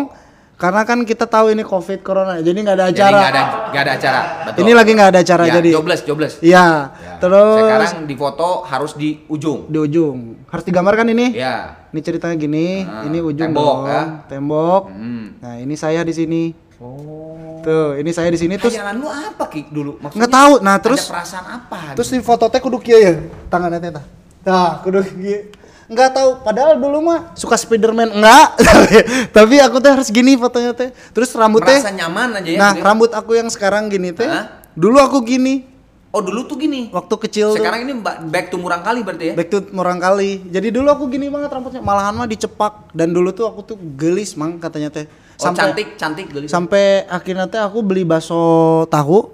[0.56, 3.12] Karena kan kita tahu ini Covid corona, jadi nggak ada Jadi acara.
[3.14, 4.20] nggak ada nggak ada acara.
[4.42, 4.60] Betul.
[4.64, 5.70] Ini lagi nggak ada acara Ya, jadi.
[5.70, 6.34] jobless jobless.
[6.40, 6.66] Iya.
[6.88, 7.12] Ya.
[7.18, 9.68] Terus sekarang di foto harus di ujung.
[9.68, 10.16] di ujung
[10.46, 11.36] harus digambarkan ini.
[11.36, 11.84] Ya.
[11.86, 14.02] Ini ceritanya gini, Ah, ini ujung tembok, dong, ya.
[14.26, 14.82] tembok.
[14.90, 15.24] Hmm.
[15.38, 16.42] Nah, ini saya di sini.
[16.76, 17.60] Oh.
[17.60, 19.96] Tuh, ini saya di sini terus Hayalan lu apa Ki dulu?
[19.98, 20.52] Maksudnya nggak tahu.
[20.60, 21.76] Nah, terus ada perasaan apa?
[21.92, 23.12] terus di foto teh kudu kieu ya,
[23.48, 24.04] tangannya teh tah.
[24.42, 25.52] Nah, kudu gi-
[25.86, 28.96] nggak tahu padahal dulu mah suka Spiderman enggak tapi,
[29.36, 32.58] tapi aku teh harus gini fotonya teh terus rambutnya Merasa nyaman aja ya.
[32.58, 32.82] nah gitu.
[32.82, 34.66] rambut aku yang sekarang gini teh Hah?
[34.74, 35.78] dulu aku gini
[36.16, 36.88] Oh dulu tuh gini.
[36.88, 39.34] waktu kecil tuh Sekarang ini ba- back to murang kali berarti ya?
[39.36, 43.30] back to murang kali jadi dulu aku gini banget rambutnya malahan mah dicepak dan dulu
[43.30, 45.04] tuh aku tuh gelis mang katanya teh
[45.36, 46.48] Oh cantik, cantik gelis.
[46.48, 48.40] sampai akhirnya teh aku beli bakso
[48.88, 49.28] tahu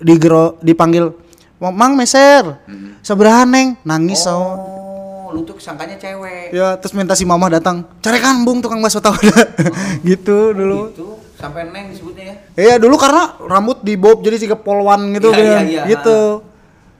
[0.00, 0.16] di
[0.64, 1.12] dipanggil
[1.60, 2.56] mang meser
[3.04, 4.32] seberahan neng nangis oh.
[4.32, 4.81] Oh,
[5.32, 6.52] lu tuh sangkanya cewek.
[6.52, 9.16] ya terus minta si mama datang carikan bung tukang bakso tahu
[10.04, 11.08] gitu dulu Gitu.
[11.34, 12.36] Sampai neng disebutnya ya.
[12.54, 15.42] iya dulu karena rambut di bob jadi tiga polwan gitu Iya, kan.
[15.42, 15.82] iya, iya.
[15.88, 16.20] gitu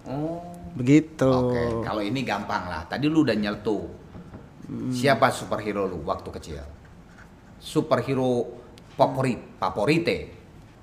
[0.02, 0.42] Oh.
[0.72, 2.82] begitu Oke, kalau ini gampang lah.
[2.82, 3.86] Tadi lu udah nyeletu.
[4.90, 6.58] Siapa superhero lu waktu kecil?
[7.56, 8.50] Superhero
[8.90, 10.18] favorit, favorite.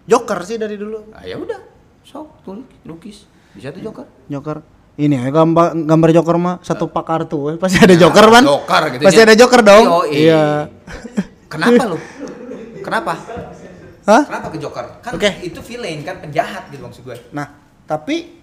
[0.05, 1.59] joker sih dari dulu Ah ya udah.
[2.01, 3.27] Sok tulis, lukis.
[3.51, 4.07] Bisa tuh Joker.
[4.25, 4.57] joker
[4.99, 7.55] ini ya gambar gambar joker mah satu pak kartu eh.
[7.55, 9.25] pasti ada joker kan Nah, Joker gitu pasti ya.
[9.25, 10.11] ada joker dong Yoi.
[10.19, 10.43] iya
[11.47, 11.97] Kenapa lu?
[12.79, 13.13] Kenapa?
[14.05, 14.21] Hah?
[14.23, 14.85] Kenapa ke Joker?
[14.99, 15.29] Kan Oke.
[15.41, 17.17] itu villain kan penjahat gitu maksud gue.
[17.29, 18.37] Nah, tapi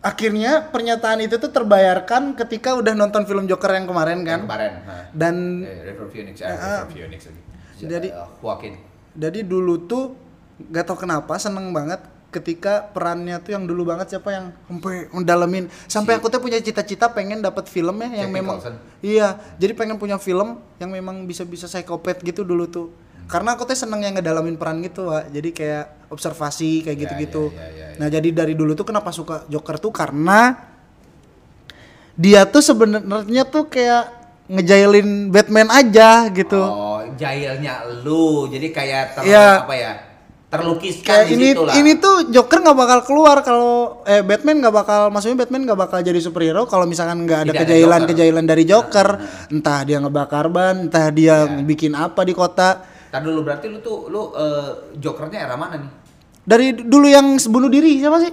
[0.00, 4.38] akhirnya pernyataan itu tuh terbayarkan ketika udah nonton film Joker yang kemarin kan.
[4.38, 4.72] Yang kemarin.
[4.80, 5.02] Nah.
[5.10, 6.82] Dan Eh, River Phoenix, eh, Ah.
[6.82, 7.20] River Phoenix.
[7.76, 8.74] Jadi- Joaquin.
[9.14, 10.14] jadi dulu tuh
[10.64, 15.64] gak tau kenapa seneng banget ketika perannya tuh yang dulu banget siapa yang sampai mendalemin
[15.84, 18.74] sampai aku tuh punya cita-cita pengen dapat film ya yang Jack memang Nicholson.
[19.00, 22.92] iya jadi pengen punya film yang memang bisa-bisa psikopat gitu dulu tuh
[23.24, 25.28] karena aku tuh seneng yang ngedalamin peran gitu Wak.
[25.28, 27.96] jadi kayak observasi kayak Ya, gitu-gitu ya, ya, ya, ya.
[27.96, 30.68] nah jadi dari dulu tuh kenapa suka Joker tuh karena
[32.12, 34.04] dia tuh sebenarnya tuh kayak
[34.48, 38.48] ngejailin Batman aja gitu Oh, jailnya lu.
[38.48, 39.62] Jadi kayak ter Iya.
[39.62, 39.92] apa ya?
[40.48, 41.74] Terlukiskan kayak di ini lah.
[41.76, 46.00] ini tuh Joker nggak bakal keluar kalau eh Batman nggak bakal maksudnya Batman nggak bakal
[46.00, 48.48] jadi superhero kalau misalkan nggak ada Tidak ada kejailan Joker.
[48.48, 49.08] dari Joker
[49.50, 51.60] entah dia ngebakar ban entah dia Ya.
[51.60, 55.92] bikin apa di kota Tar dulu berarti lu tuh lu eh, Jokernya era mana nih?
[56.42, 58.32] dari dulu yang bunuh diri siapa sih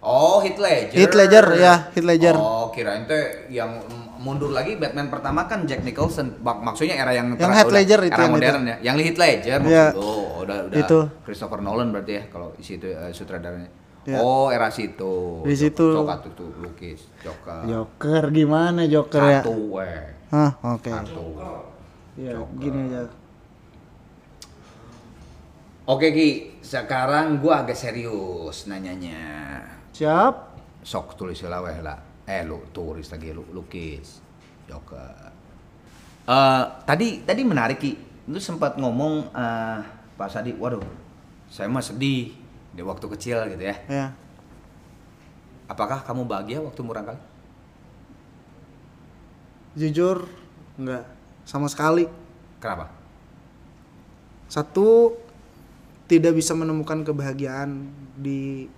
[0.00, 0.92] Oh, Heath Ledger.
[0.94, 2.36] Heath Ledger, ya, Heath Ledger.
[2.36, 3.80] Oh, kirain teh yang
[4.24, 6.40] mundur lagi Batman pertama kan Jack Nicholson.
[6.40, 8.76] Bak- Maksudnya era yang Yang Heath Ledger itu era yang modern ya.
[8.82, 9.86] Yang Heath Ledger maksud Ya.
[9.94, 10.98] Oh, udah udah Itu.
[11.22, 13.68] Christopher Nolan berarti ya kalau isi itu eh, sutradaranya.
[14.04, 14.18] Ya.
[14.18, 15.40] Oh, era situ.
[15.42, 15.86] Di situ.
[15.94, 17.64] Coba tuh tuh lukis Joker.
[17.64, 20.00] Joker gimana Joker ya Satu weh.
[20.26, 21.24] Hah oke Satu.
[22.14, 23.06] ya gini aja
[25.84, 29.60] Oke Ki, sekarang gua agak serius nanyanya.
[29.92, 34.20] siap sok tulis lah weh lah eh lu tulis lagi lu lukis.
[34.64, 35.32] Joker
[36.24, 36.64] Eh.
[36.88, 37.92] Tadi tadi menarik ki.
[38.32, 39.80] Lu sempat ngomong eh
[40.16, 40.80] Pak Sadi waduh
[41.52, 42.32] saya mah sedih
[42.72, 43.76] di waktu kecil gitu ya.
[43.86, 44.06] Ya
[45.68, 47.20] apakah kamu bahagia waktu murang kali?
[49.74, 50.28] Jujur
[50.78, 51.04] nggak
[51.48, 52.06] sama sekali.
[52.60, 52.88] Kenapa?
[54.46, 55.18] Satu
[56.06, 58.68] tidak bisa menemukan kebahagiaan di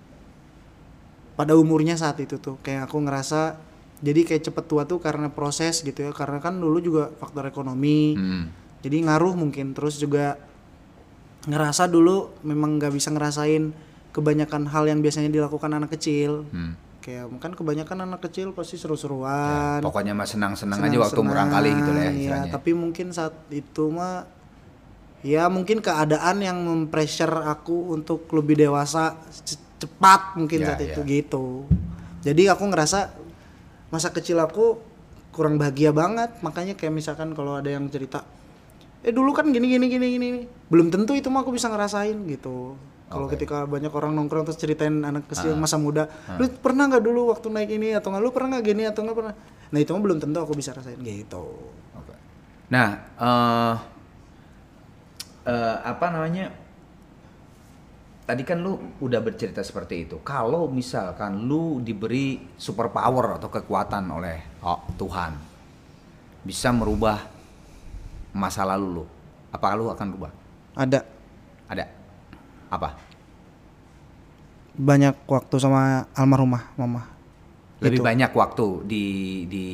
[1.37, 3.61] pada umurnya saat itu tuh kayak aku ngerasa
[4.01, 8.17] jadi kayak cepet tua tuh karena proses gitu ya karena kan dulu juga faktor ekonomi
[8.17, 8.43] hmm.
[8.81, 9.77] jadi ngaruh mungkin.
[9.77, 10.37] Terus juga
[11.45, 13.73] ngerasa dulu memang nggak bisa ngerasain
[14.11, 16.45] kebanyakan hal yang biasanya dilakukan anak kecil.
[16.49, 16.75] Hmm.
[17.07, 19.79] kayak kan kebanyakan anak kecil pasti seru-seruan.
[19.79, 22.51] pokoknya mah senang-senang aja waktu murang kali gitu lah ya istilahnya.
[22.51, 24.27] Tapi mungkin saat itu mah
[25.23, 29.15] ya mungkin keadaan yang mempressure aku untuk lebih dewasa
[29.77, 30.91] cepat mungkin Ya, saat ya.
[30.91, 31.45] itu gitu.
[32.21, 33.13] Jadi aku ngerasa
[33.87, 34.81] masa kecil aku
[35.31, 38.25] kurang bahagia banget, makanya kayak misalkan kalau ada yang cerita
[39.05, 42.17] eh dulu kan gini gini gini gini gini." belum tentu itu mah aku bisa ngerasain
[42.27, 42.75] gitu.
[43.07, 43.39] Kalau Oke.
[43.39, 45.55] ketika banyak orang nongkrong terus ceritain anak kecil Ah.
[45.55, 48.83] masa muda, lu pernah nggak dulu waktu naik ini atau nggak lu pernah nggak gini
[48.83, 49.33] atau nggak pernah?
[49.71, 51.39] Nah itu mah belum tentu aku bisa rasain gitu.
[51.95, 52.11] Oke.
[52.67, 53.75] Nah, eh
[55.47, 56.51] eh, apa namanya?
[58.27, 60.19] Tadi kan lu udah bercerita seperti itu.
[60.19, 65.31] Kalau misalkan lu diberi super power atau kekuatan oleh oh, Tuhan,
[66.43, 67.23] bisa merubah
[68.35, 69.03] masa lalu lu,
[69.47, 70.31] apa lu akan rubah?
[70.75, 70.99] Ada
[71.71, 71.85] Ada?
[72.67, 72.89] Apa?
[74.77, 77.09] banyak waktu sama almarhumah mama.
[77.81, 78.05] Lebih Itu.
[78.05, 79.03] banyak waktu di
[79.49, 79.65] di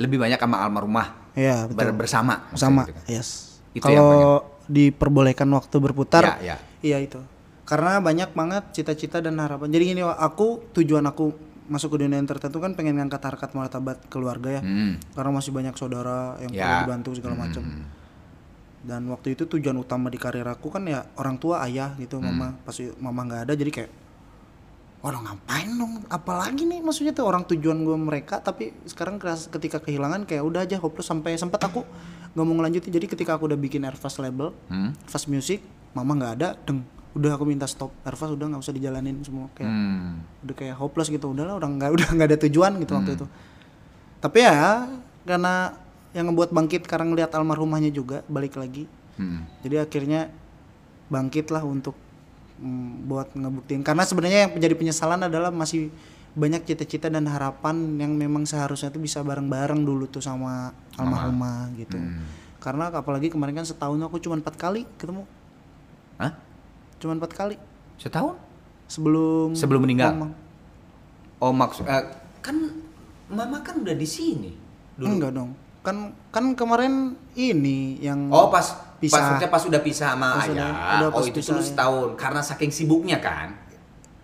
[0.00, 1.96] lebih banyak sama almarhumah Iya ber- betul.
[2.00, 2.34] bersama.
[2.56, 3.04] sama, gitu kan.
[3.12, 3.60] yes.
[3.76, 6.56] Itu yang Kalau diperbolehkan waktu berputar, Ya, ya.
[6.80, 7.20] iya itu.
[7.68, 9.68] Karena banyak banget cita-cita dan harapan.
[9.68, 11.36] Jadi gini, aku tujuan aku
[11.68, 14.62] masuk ke dunia entertain itu kan pengen ngangkat harkat martabat keluarga ya.
[14.64, 14.96] Hmm.
[15.12, 16.64] Karena masih banyak saudara yang Ya.
[16.64, 17.60] perlu dibantu segala macam.
[17.60, 17.84] Hmm.
[18.80, 22.32] Dan waktu itu tujuan utama di karir aku kan ya orang tua ayah gitu, Hmm.
[22.32, 22.56] mama.
[22.58, 23.90] Pas mama nggak ada jadi kayak
[24.98, 29.78] waduh ngapain dong apalagi nih maksudnya tuh orang tujuan gue mereka tapi sekarang keras- ketika
[29.78, 31.86] kehilangan kayak udah aja hopeless sampai sempat aku
[32.28, 34.98] nggak mau ngelanjutin jadi ketika aku udah bikin Airfast label Hmm?
[35.06, 35.62] Fast Music
[35.94, 36.82] mama nggak ada deng
[37.16, 39.48] udah aku minta stop Airfast udah nggak usah dijalanin semua.
[39.56, 40.20] Kayak Hmm.
[40.44, 41.32] udah kayak hopeless gitu.
[41.32, 43.26] Udahlah orang nggak udah nggak ada tujuan gitu waktu itu.
[44.18, 44.88] Tapi ya
[45.24, 45.76] karena
[46.16, 48.88] yang ngebuat bangkit karena ngeliat almarhumahnya juga balik lagi.
[49.18, 49.42] Hmm.
[49.66, 50.30] jadi akhirnya
[51.10, 51.98] bangkit lah untuk
[52.62, 53.82] mm, buat ngebuktiin.
[53.82, 55.90] Karena sebenarnya yang menjadi penyesalan adalah masih
[56.38, 61.98] banyak cita-cita dan harapan yang memang seharusnya tuh bisa bareng-bareng dulu tuh sama almarhumah gitu.
[62.62, 65.26] Karena apalagi kemarin kan setahun aku cuma empat kali ketemu.
[66.14, 66.38] Hah?
[66.98, 67.56] Cuma empat kali
[67.96, 68.34] Setahun?
[68.84, 70.12] sebelum Sebelum meninggal?
[70.12, 70.34] Mama.
[71.38, 72.04] Oh maksud eh,
[72.40, 72.56] kan
[73.28, 74.50] mama kan udah di sini
[74.94, 75.06] dulu.
[75.08, 75.96] enggak dong kan
[76.28, 76.94] kan kemarin
[77.32, 78.66] ini yang Oh pas
[78.98, 79.14] Pisah.
[79.14, 80.52] pas maksudnya pas udah pisah sama Pas ayah.
[80.52, 81.64] udah- udah oh itu dulu ya.
[81.64, 83.54] setahun karena saking sibuknya kan.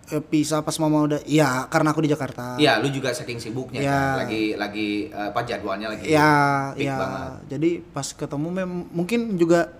[0.05, 3.79] eh, pisah pas mama udah iya karena aku di Jakarta Iya, lu juga saking sibuknya
[3.79, 3.89] Ya.
[3.89, 4.15] kan.
[4.21, 6.29] Lagi lagi eh, apa jadwalnya lagi ya
[6.73, 7.31] peak ya banget.
[7.47, 9.71] jadi pas ketemu mem- mungkin juga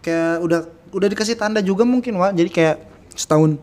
[0.00, 0.60] kayak udah
[0.92, 2.76] udah dikasih tanda juga mungkin wa jadi kayak
[3.12, 3.56] setahun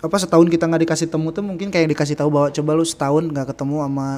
[0.00, 3.24] apa setahun kita nggak dikasih temu tuh mungkin kayak dikasih tahu bahwa coba lu setahun
[3.26, 4.08] nggak ketemu sama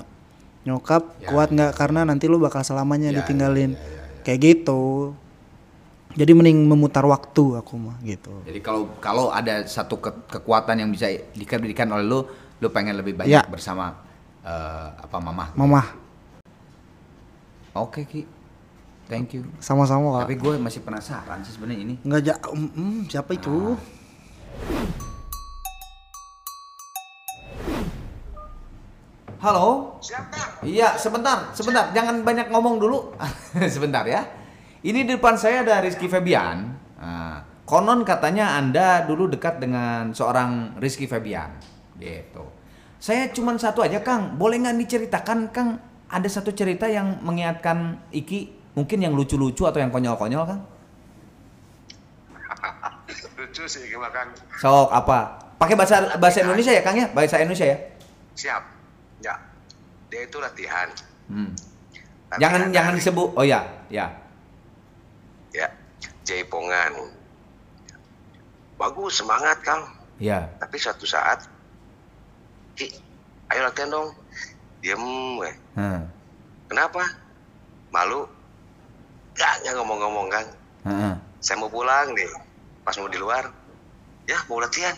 [0.63, 1.75] nyokap Ya, kuat nggak?
[1.75, 3.75] Karena nanti lu bakal selamanya Ya, ditinggalin.
[4.23, 5.11] kayak gitu.
[6.15, 8.31] Jadi mending memutar waktu aku mah gitu.
[8.47, 12.23] Jadi kalau kalau ada satu ke- kekuatan yang bisa diberikan oleh lu,
[12.63, 13.43] lu pengen lebih banyak Ya.
[13.43, 13.99] bersama
[14.43, 15.51] eh, apa mama.
[15.55, 15.83] mama
[17.73, 18.23] Oke Ki.
[19.13, 19.45] Thank you.
[19.61, 21.95] sama-sama kak Tapi gue masih penasaran sih sebenarnya ini.
[22.01, 23.77] nggak ja mm, mm, siapa itu
[29.43, 29.99] Halo?
[30.63, 31.91] Iya, sebentar, sebentar.
[31.91, 33.11] Jangan banyak ngomong dulu.
[33.75, 34.23] sebentar ya.
[34.87, 36.71] Ini di depan saya ada Rizky Febian.
[37.03, 41.59] Nah, konon katanya Anda dulu dekat dengan seorang Rizky Febian.
[41.99, 42.45] Gitu.
[43.03, 44.39] Saya cuman satu aja, Kang.
[44.39, 45.83] Boleh nggak diceritakan, Kang?
[46.07, 50.61] Ada satu cerita yang mengingatkan Iki, mungkin yang lucu-lucu atau yang konyol-konyol, Kang?
[53.39, 55.19] lucu sih gimana kan Sok apa?
[55.57, 57.07] Pakai bahasa bahasa Indonesia ya, Kang ya?
[57.09, 57.79] Bahasa Indonesia ya?
[58.33, 58.65] siap
[59.21, 59.37] ya
[60.09, 60.89] dia itu latihan
[61.29, 61.53] Hmm.
[62.29, 63.29] Latihan Jangan jangan dari- disebut.
[63.35, 64.09] Oh ya, ya.
[65.53, 65.69] ya
[66.25, 67.13] jaipongan
[68.75, 69.85] bagus semangat kang
[70.17, 70.49] Ya.
[70.57, 71.45] tapi suatu saat
[72.73, 72.89] ki
[73.49, 74.09] ayo latihan dong
[74.81, 75.03] diem
[75.37, 76.09] weh Hmm.
[76.67, 77.05] kenapa
[77.91, 78.25] malu
[79.35, 80.47] gak nggak ngomong-ngomong kan.
[80.83, 81.15] Heeh.
[81.39, 82.27] saya mau pulang nih.
[82.81, 83.47] Pas mau di luar
[84.25, 84.95] ya mau latihan.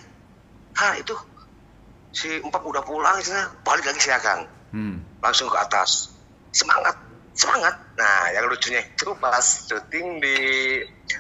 [0.75, 1.13] Ah itu.
[2.11, 4.99] Si empat udah pulang sana balik lagi saya kang Hmm.
[5.21, 6.11] langsung ke atas.
[6.51, 6.99] Semangat
[7.33, 7.75] semangat.
[7.95, 10.37] Nah yang lucunya itu pas syuting di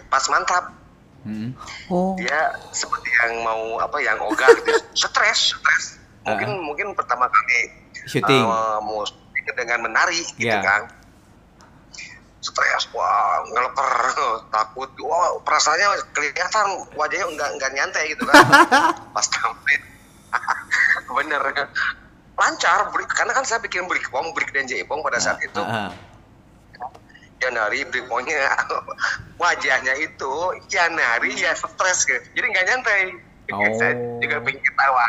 [0.06, 0.74] pas mantap.
[1.22, 1.56] Hmm.
[1.86, 2.12] oh.
[2.14, 4.70] Dia seperti yang mau apa yang ogah gitu.
[5.00, 5.84] Stres stres.
[6.22, 7.60] Mungkin mungkin pertama kali
[8.06, 8.42] Syuting.
[8.42, 10.60] eh, mau syuting dengan menari gitu Iya.
[10.60, 10.82] kan
[12.44, 12.84] stres.
[12.92, 13.92] Wah ngeleper
[14.54, 14.90] takut.
[15.00, 16.66] Wah perasaannya kelihatan.
[16.92, 18.44] Wajahnya nggak nggak nyantai gitu kan.
[19.16, 19.76] Pas sampai.
[21.16, 21.40] Bener.
[22.36, 22.92] Lancar.
[22.92, 25.60] Break karena kan saya bikin break pong break dan jaipong pada saat itu.
[25.60, 27.50] Ah, ah.
[27.52, 28.40] nari break pongnya
[29.36, 30.32] wajahnya itu
[30.72, 32.24] ya nari ya stres gitu.
[32.36, 33.02] Jadi nggak nyantai.
[33.52, 33.60] Oh.
[33.76, 33.92] saya
[34.24, 35.06] juga pengen ketawa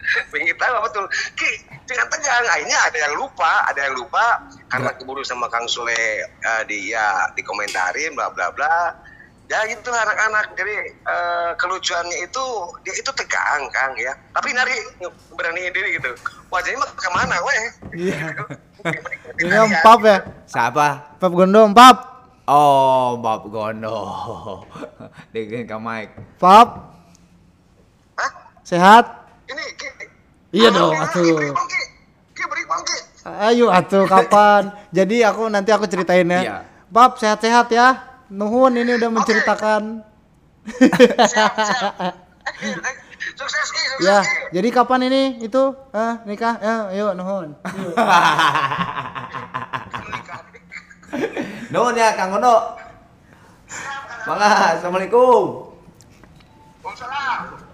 [0.30, 1.04] pengen ketawa betul.
[1.34, 1.50] Ki
[1.88, 2.44] jangan tegang.
[2.48, 4.26] Akhirnya ada yang lupa ada yang lupa.
[4.68, 8.94] Karena keburu sama Kang Sule eh, di ya dikomentarin bla bla bla.
[9.48, 10.54] Ya gitu anak-anak.
[10.56, 12.44] Jadi eh, kelucuannya itu
[12.84, 14.12] dia itu tegang Kang ya.
[14.32, 14.76] Tapi nari
[15.34, 16.12] beraniin diri gitu.
[16.48, 17.60] Wajahnya mah ke mana weh?
[18.08, 18.20] Iya.
[18.86, 18.98] Ini
[19.42, 20.18] ini om pap ya.
[20.48, 21.18] Siapa?
[21.20, 22.18] pap gondom pap.
[22.48, 24.08] Oh, Bob Gondo.
[25.36, 26.12] Dengan Kak Mike.
[26.40, 26.96] pap.
[28.16, 28.32] Hah?
[28.68, 29.17] sehat
[29.48, 29.88] ini ki
[30.48, 31.36] Iya dong, atuh.
[31.36, 31.82] beri bang, Ki.
[32.32, 32.98] Ki, beri bang, Ki.
[33.28, 34.72] Ayo atuh kapan?
[34.88, 36.40] Jadi aku nanti aku ceritain ya.
[36.40, 36.56] Iya.
[36.88, 38.00] Pap sehat-sehat ya.
[38.28, 40.00] Nuhun ini udah menceritakan.
[40.68, 41.94] siap siap
[42.48, 42.94] Eh, eh,
[43.36, 44.56] sukses Ki, sukses Ya, Ki.
[44.56, 46.56] jadi kapan ini itu eh nikah?
[46.60, 47.52] Ya, ayo nuhun.
[47.52, 47.92] Yuk.
[51.68, 52.56] Nuhun ya Kang Gondo.
[54.24, 55.72] Mangga, Assalamualaikum.
[56.80, 57.67] Waalaikumsalam.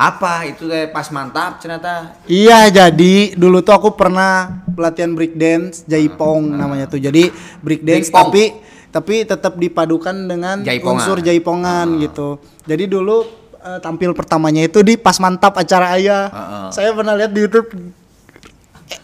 [0.00, 2.16] Apa itu teh pas mantap ternyata?
[2.24, 6.96] Iya, jadi dulu tuh aku pernah pelatihan break dance jaipong namanya tuh.
[6.96, 7.28] Jadi
[7.60, 8.32] break dance Jaipong.
[8.32, 8.42] tapi
[8.90, 11.04] tapi tetap dipadukan dengan Jaipongan.
[11.04, 12.40] unsur jaipongan gitu.
[12.64, 13.28] Jadi dulu
[13.60, 16.32] eh, tampil pertamanya itu di pas mantap acara ayah.
[16.32, 16.66] Heeh.
[16.72, 17.68] Saya pernah lihat di YouTube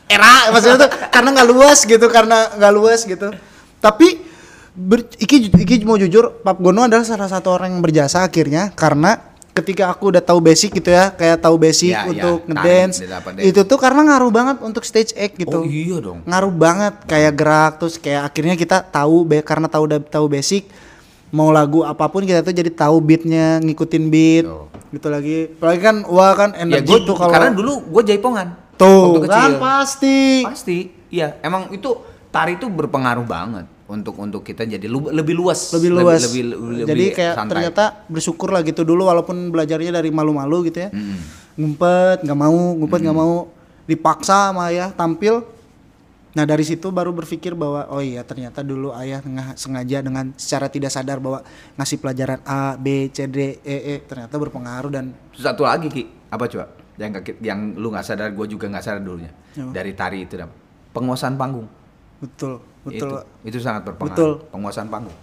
[0.09, 3.29] era maksudnya tuh karena nggak luas gitu karena nggak luas gitu.
[3.79, 4.25] Tapi
[4.73, 9.36] ber- Iki Iki mau jujur Pap Gono adalah salah satu orang yang berjasa akhirnya karena
[9.57, 12.97] ketika aku udah tahu basic gitu ya, kayak tahu basic Ya, ya, untuk tari, ngedance.
[13.41, 15.59] Itu tuh karena ngaruh banget untuk stage act gitu.
[15.61, 16.21] Oh iya dong.
[16.29, 20.69] Ngaruh banget kayak gerak terus kayak akhirnya kita tahu karena tahu udah tahu basic
[21.35, 24.71] mau lagu apa pun kita tuh jadi tahu beatnya ngikutin beat Tuh.
[24.95, 28.49] gitu lagi apalagi kan wah kan Ya energi gue tuh kalau karena dulu gue jaipongan.
[28.79, 30.79] tuh kan pasti Pasti.
[31.07, 31.97] Iya, emang itu
[32.31, 35.71] tari itu berpengaruh banget untuk untuk kita jadi lu- lebih luas.
[35.71, 37.51] lebih luas Lebih, lebih, jadi lebih kayak santai.
[37.53, 41.19] ternyata bersyukur lah gitu dulu walaupun belajarnya dari malu-malu gitu ya Mm-mm.
[41.57, 43.35] ngumpet nggak mau ngumpet nggak mau
[43.85, 45.47] dipaksa sama ayah tampil
[46.33, 50.91] nah dari situ baru berpikir bahwa oh iya ternyata dulu ayah sengaja dengan secara tidak
[50.91, 51.41] sadar bahwa
[51.75, 56.45] ngasih pelajaran A B C D E E ternyata berpengaruh dan Satu lagi Ki, apa
[56.45, 56.69] coba?
[56.97, 59.33] Yang yang lu nggak sadar, gue juga nggak sadar dulunya.
[59.55, 59.69] Apa?
[59.71, 60.37] Dari tari itu.
[60.91, 61.69] Penguasaan panggung.
[62.19, 63.11] Betul betul
[63.43, 64.13] Itu, itu sangat berpengaruh.
[64.13, 64.33] Betul.
[64.49, 65.17] Penguasaan panggung.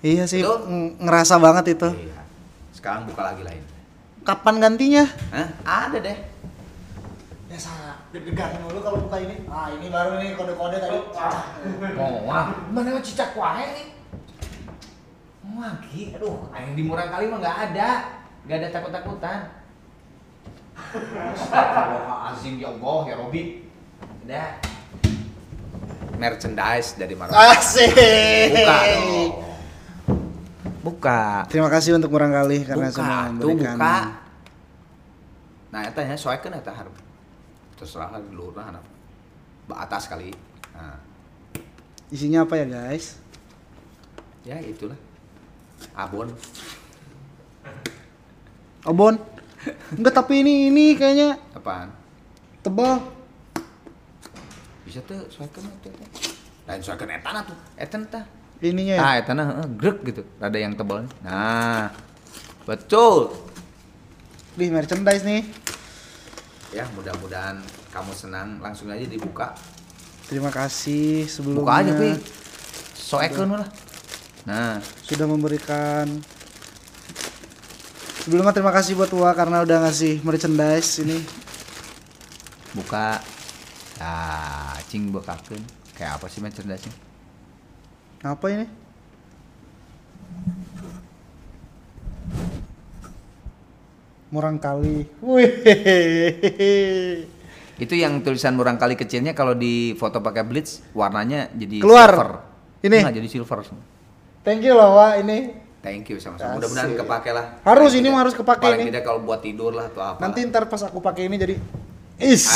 [0.00, 0.58] iya sih Betul.
[0.66, 2.18] ng- ngerasa banget itu Iya.
[2.72, 3.62] Sekarang buka lagi lain.
[4.22, 5.48] kapan gantinya Hah?
[5.88, 6.18] Ada deh.
[7.46, 10.96] ya salah deg-degan dulu kalau buka ini ah ini baru nih kode-kode tadi
[11.94, 13.86] Oh, wah, mana mah cicak wae nih.
[15.52, 17.90] Wah, Ki, aduh, yang di murah kali mah nggak ada.
[18.42, 19.38] Nggak ada takut-takutan.
[21.32, 23.42] Astagfirullahaladzim, ya Allah, ya Robi.
[24.24, 24.48] Udah.
[26.22, 27.34] Merchandise dari Maroon.
[27.34, 27.90] asik
[28.54, 29.30] Buka dong.
[30.82, 31.22] Buka.
[31.50, 33.98] Terima kasih untuk kurang kali karena buka, sudah tuh memberikan buka.
[35.72, 36.94] Nah, eta nya soekeun eta hareup.
[37.74, 38.78] Terserah di luhur lah
[39.66, 40.30] Ba atas kali.
[40.74, 40.98] Nah,
[42.10, 43.18] isinya apa ya guys?
[44.42, 44.98] ya itulah.
[45.94, 46.34] Abon.
[48.82, 49.14] Obon.
[49.98, 51.94] Enggak tapi ini ini kayaknya Apaan?
[52.66, 53.21] tebal.
[54.92, 55.64] Bisa tuh eta.
[55.80, 55.92] teh.
[56.68, 57.56] Lain soekeun eta na tuh.
[57.80, 58.28] Eta tah.
[58.60, 59.00] Ininya ya.
[59.00, 60.20] Ah, eta na heeh, grek gitu.
[60.36, 61.08] Ada yang tebal.
[61.24, 61.88] Nah.
[62.68, 63.32] Betul.
[64.52, 65.48] Di merchandise nih.
[66.76, 68.60] Ya, mudah-mudahan kamu senang.
[68.60, 69.56] Langsung aja dibuka.
[70.28, 71.64] Terima kasih sebelumnya.
[71.64, 72.10] Buka aja, Pi.
[72.92, 73.68] Soekeun lah.
[74.44, 74.76] Nah,
[75.08, 76.04] Sudah memberikan
[78.28, 81.24] Sebelumnya terima kasih buat Wah karena udah ngasih merchandise ini.
[82.72, 83.20] buka
[84.00, 85.64] nah cing bekakeun
[85.96, 86.92] kayak apa sih merchandise-nya
[88.22, 88.66] Apa ini?
[94.28, 95.04] Murang kali.
[95.20, 95.50] Wih.
[97.82, 102.08] itu yang tulisan murang kali kecilnya kalau di foto pakai blitz warnanya jadi Keluar.
[102.08, 102.30] silver
[102.82, 102.98] Ini.
[103.00, 103.58] Nah, jadi silver
[104.42, 105.50] Thank you loh Wah ini.
[105.82, 108.88] thank you sama-sama mudah-mudahan kepake lah Harus, Paling ini tidak- mah harus kepake paling ini.
[108.88, 111.54] tidak kalau buat tidur lah atau apa Nanti ntar pas aku pakai ini jadi
[112.22, 112.46] Is.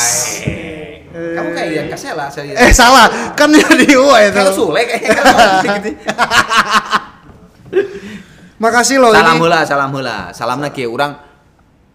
[1.17, 4.35] Kamu kayak yang kasela saya Eh salah, kan jadi Wah itu.
[4.35, 5.13] kalau sule kayaknya
[5.75, 5.89] gitu.
[8.57, 9.39] Makasih loh salam ini.
[9.39, 11.13] heula salam heula salamna kieu urang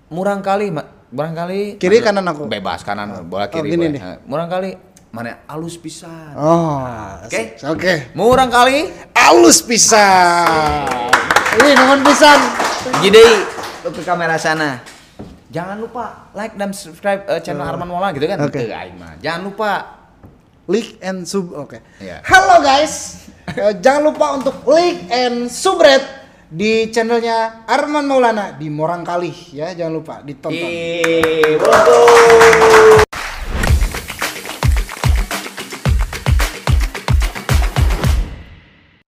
[0.09, 0.71] murang kali
[1.11, 2.47] murang kali Kiri, kanan aku?
[2.47, 3.93] bebas kanan bola Oh, kiri gini boleh.
[3.93, 4.01] nih.
[4.01, 4.71] Nah, murang kali
[5.11, 6.87] mana alus pisan Oh,
[7.21, 7.59] Oke.
[7.59, 7.67] asik.
[7.67, 7.95] Oke.
[8.15, 10.87] murang kali Alus pisan.
[11.53, 12.39] Ini nomor pisan.
[13.01, 13.25] jadi
[13.83, 14.83] ke kamera sana
[15.53, 18.65] jangan lupa like dan subscribe eh, channel Arman Mola gitu kan Oke.
[18.65, 19.21] Gitu, aing mah.
[19.21, 20.03] jangan lupa
[20.71, 21.51] Like and sub.
[21.59, 21.83] Oke.
[21.99, 22.23] Iya.
[22.23, 23.27] Halo guys.
[23.51, 26.07] Eh, jangan lupa untuk like and subscribe
[26.47, 29.75] di channelnya Arman Maulana di Morang Kali ya.
[29.75, 30.71] Jangan lupa ditonton.
[31.59, 33.02] Bro.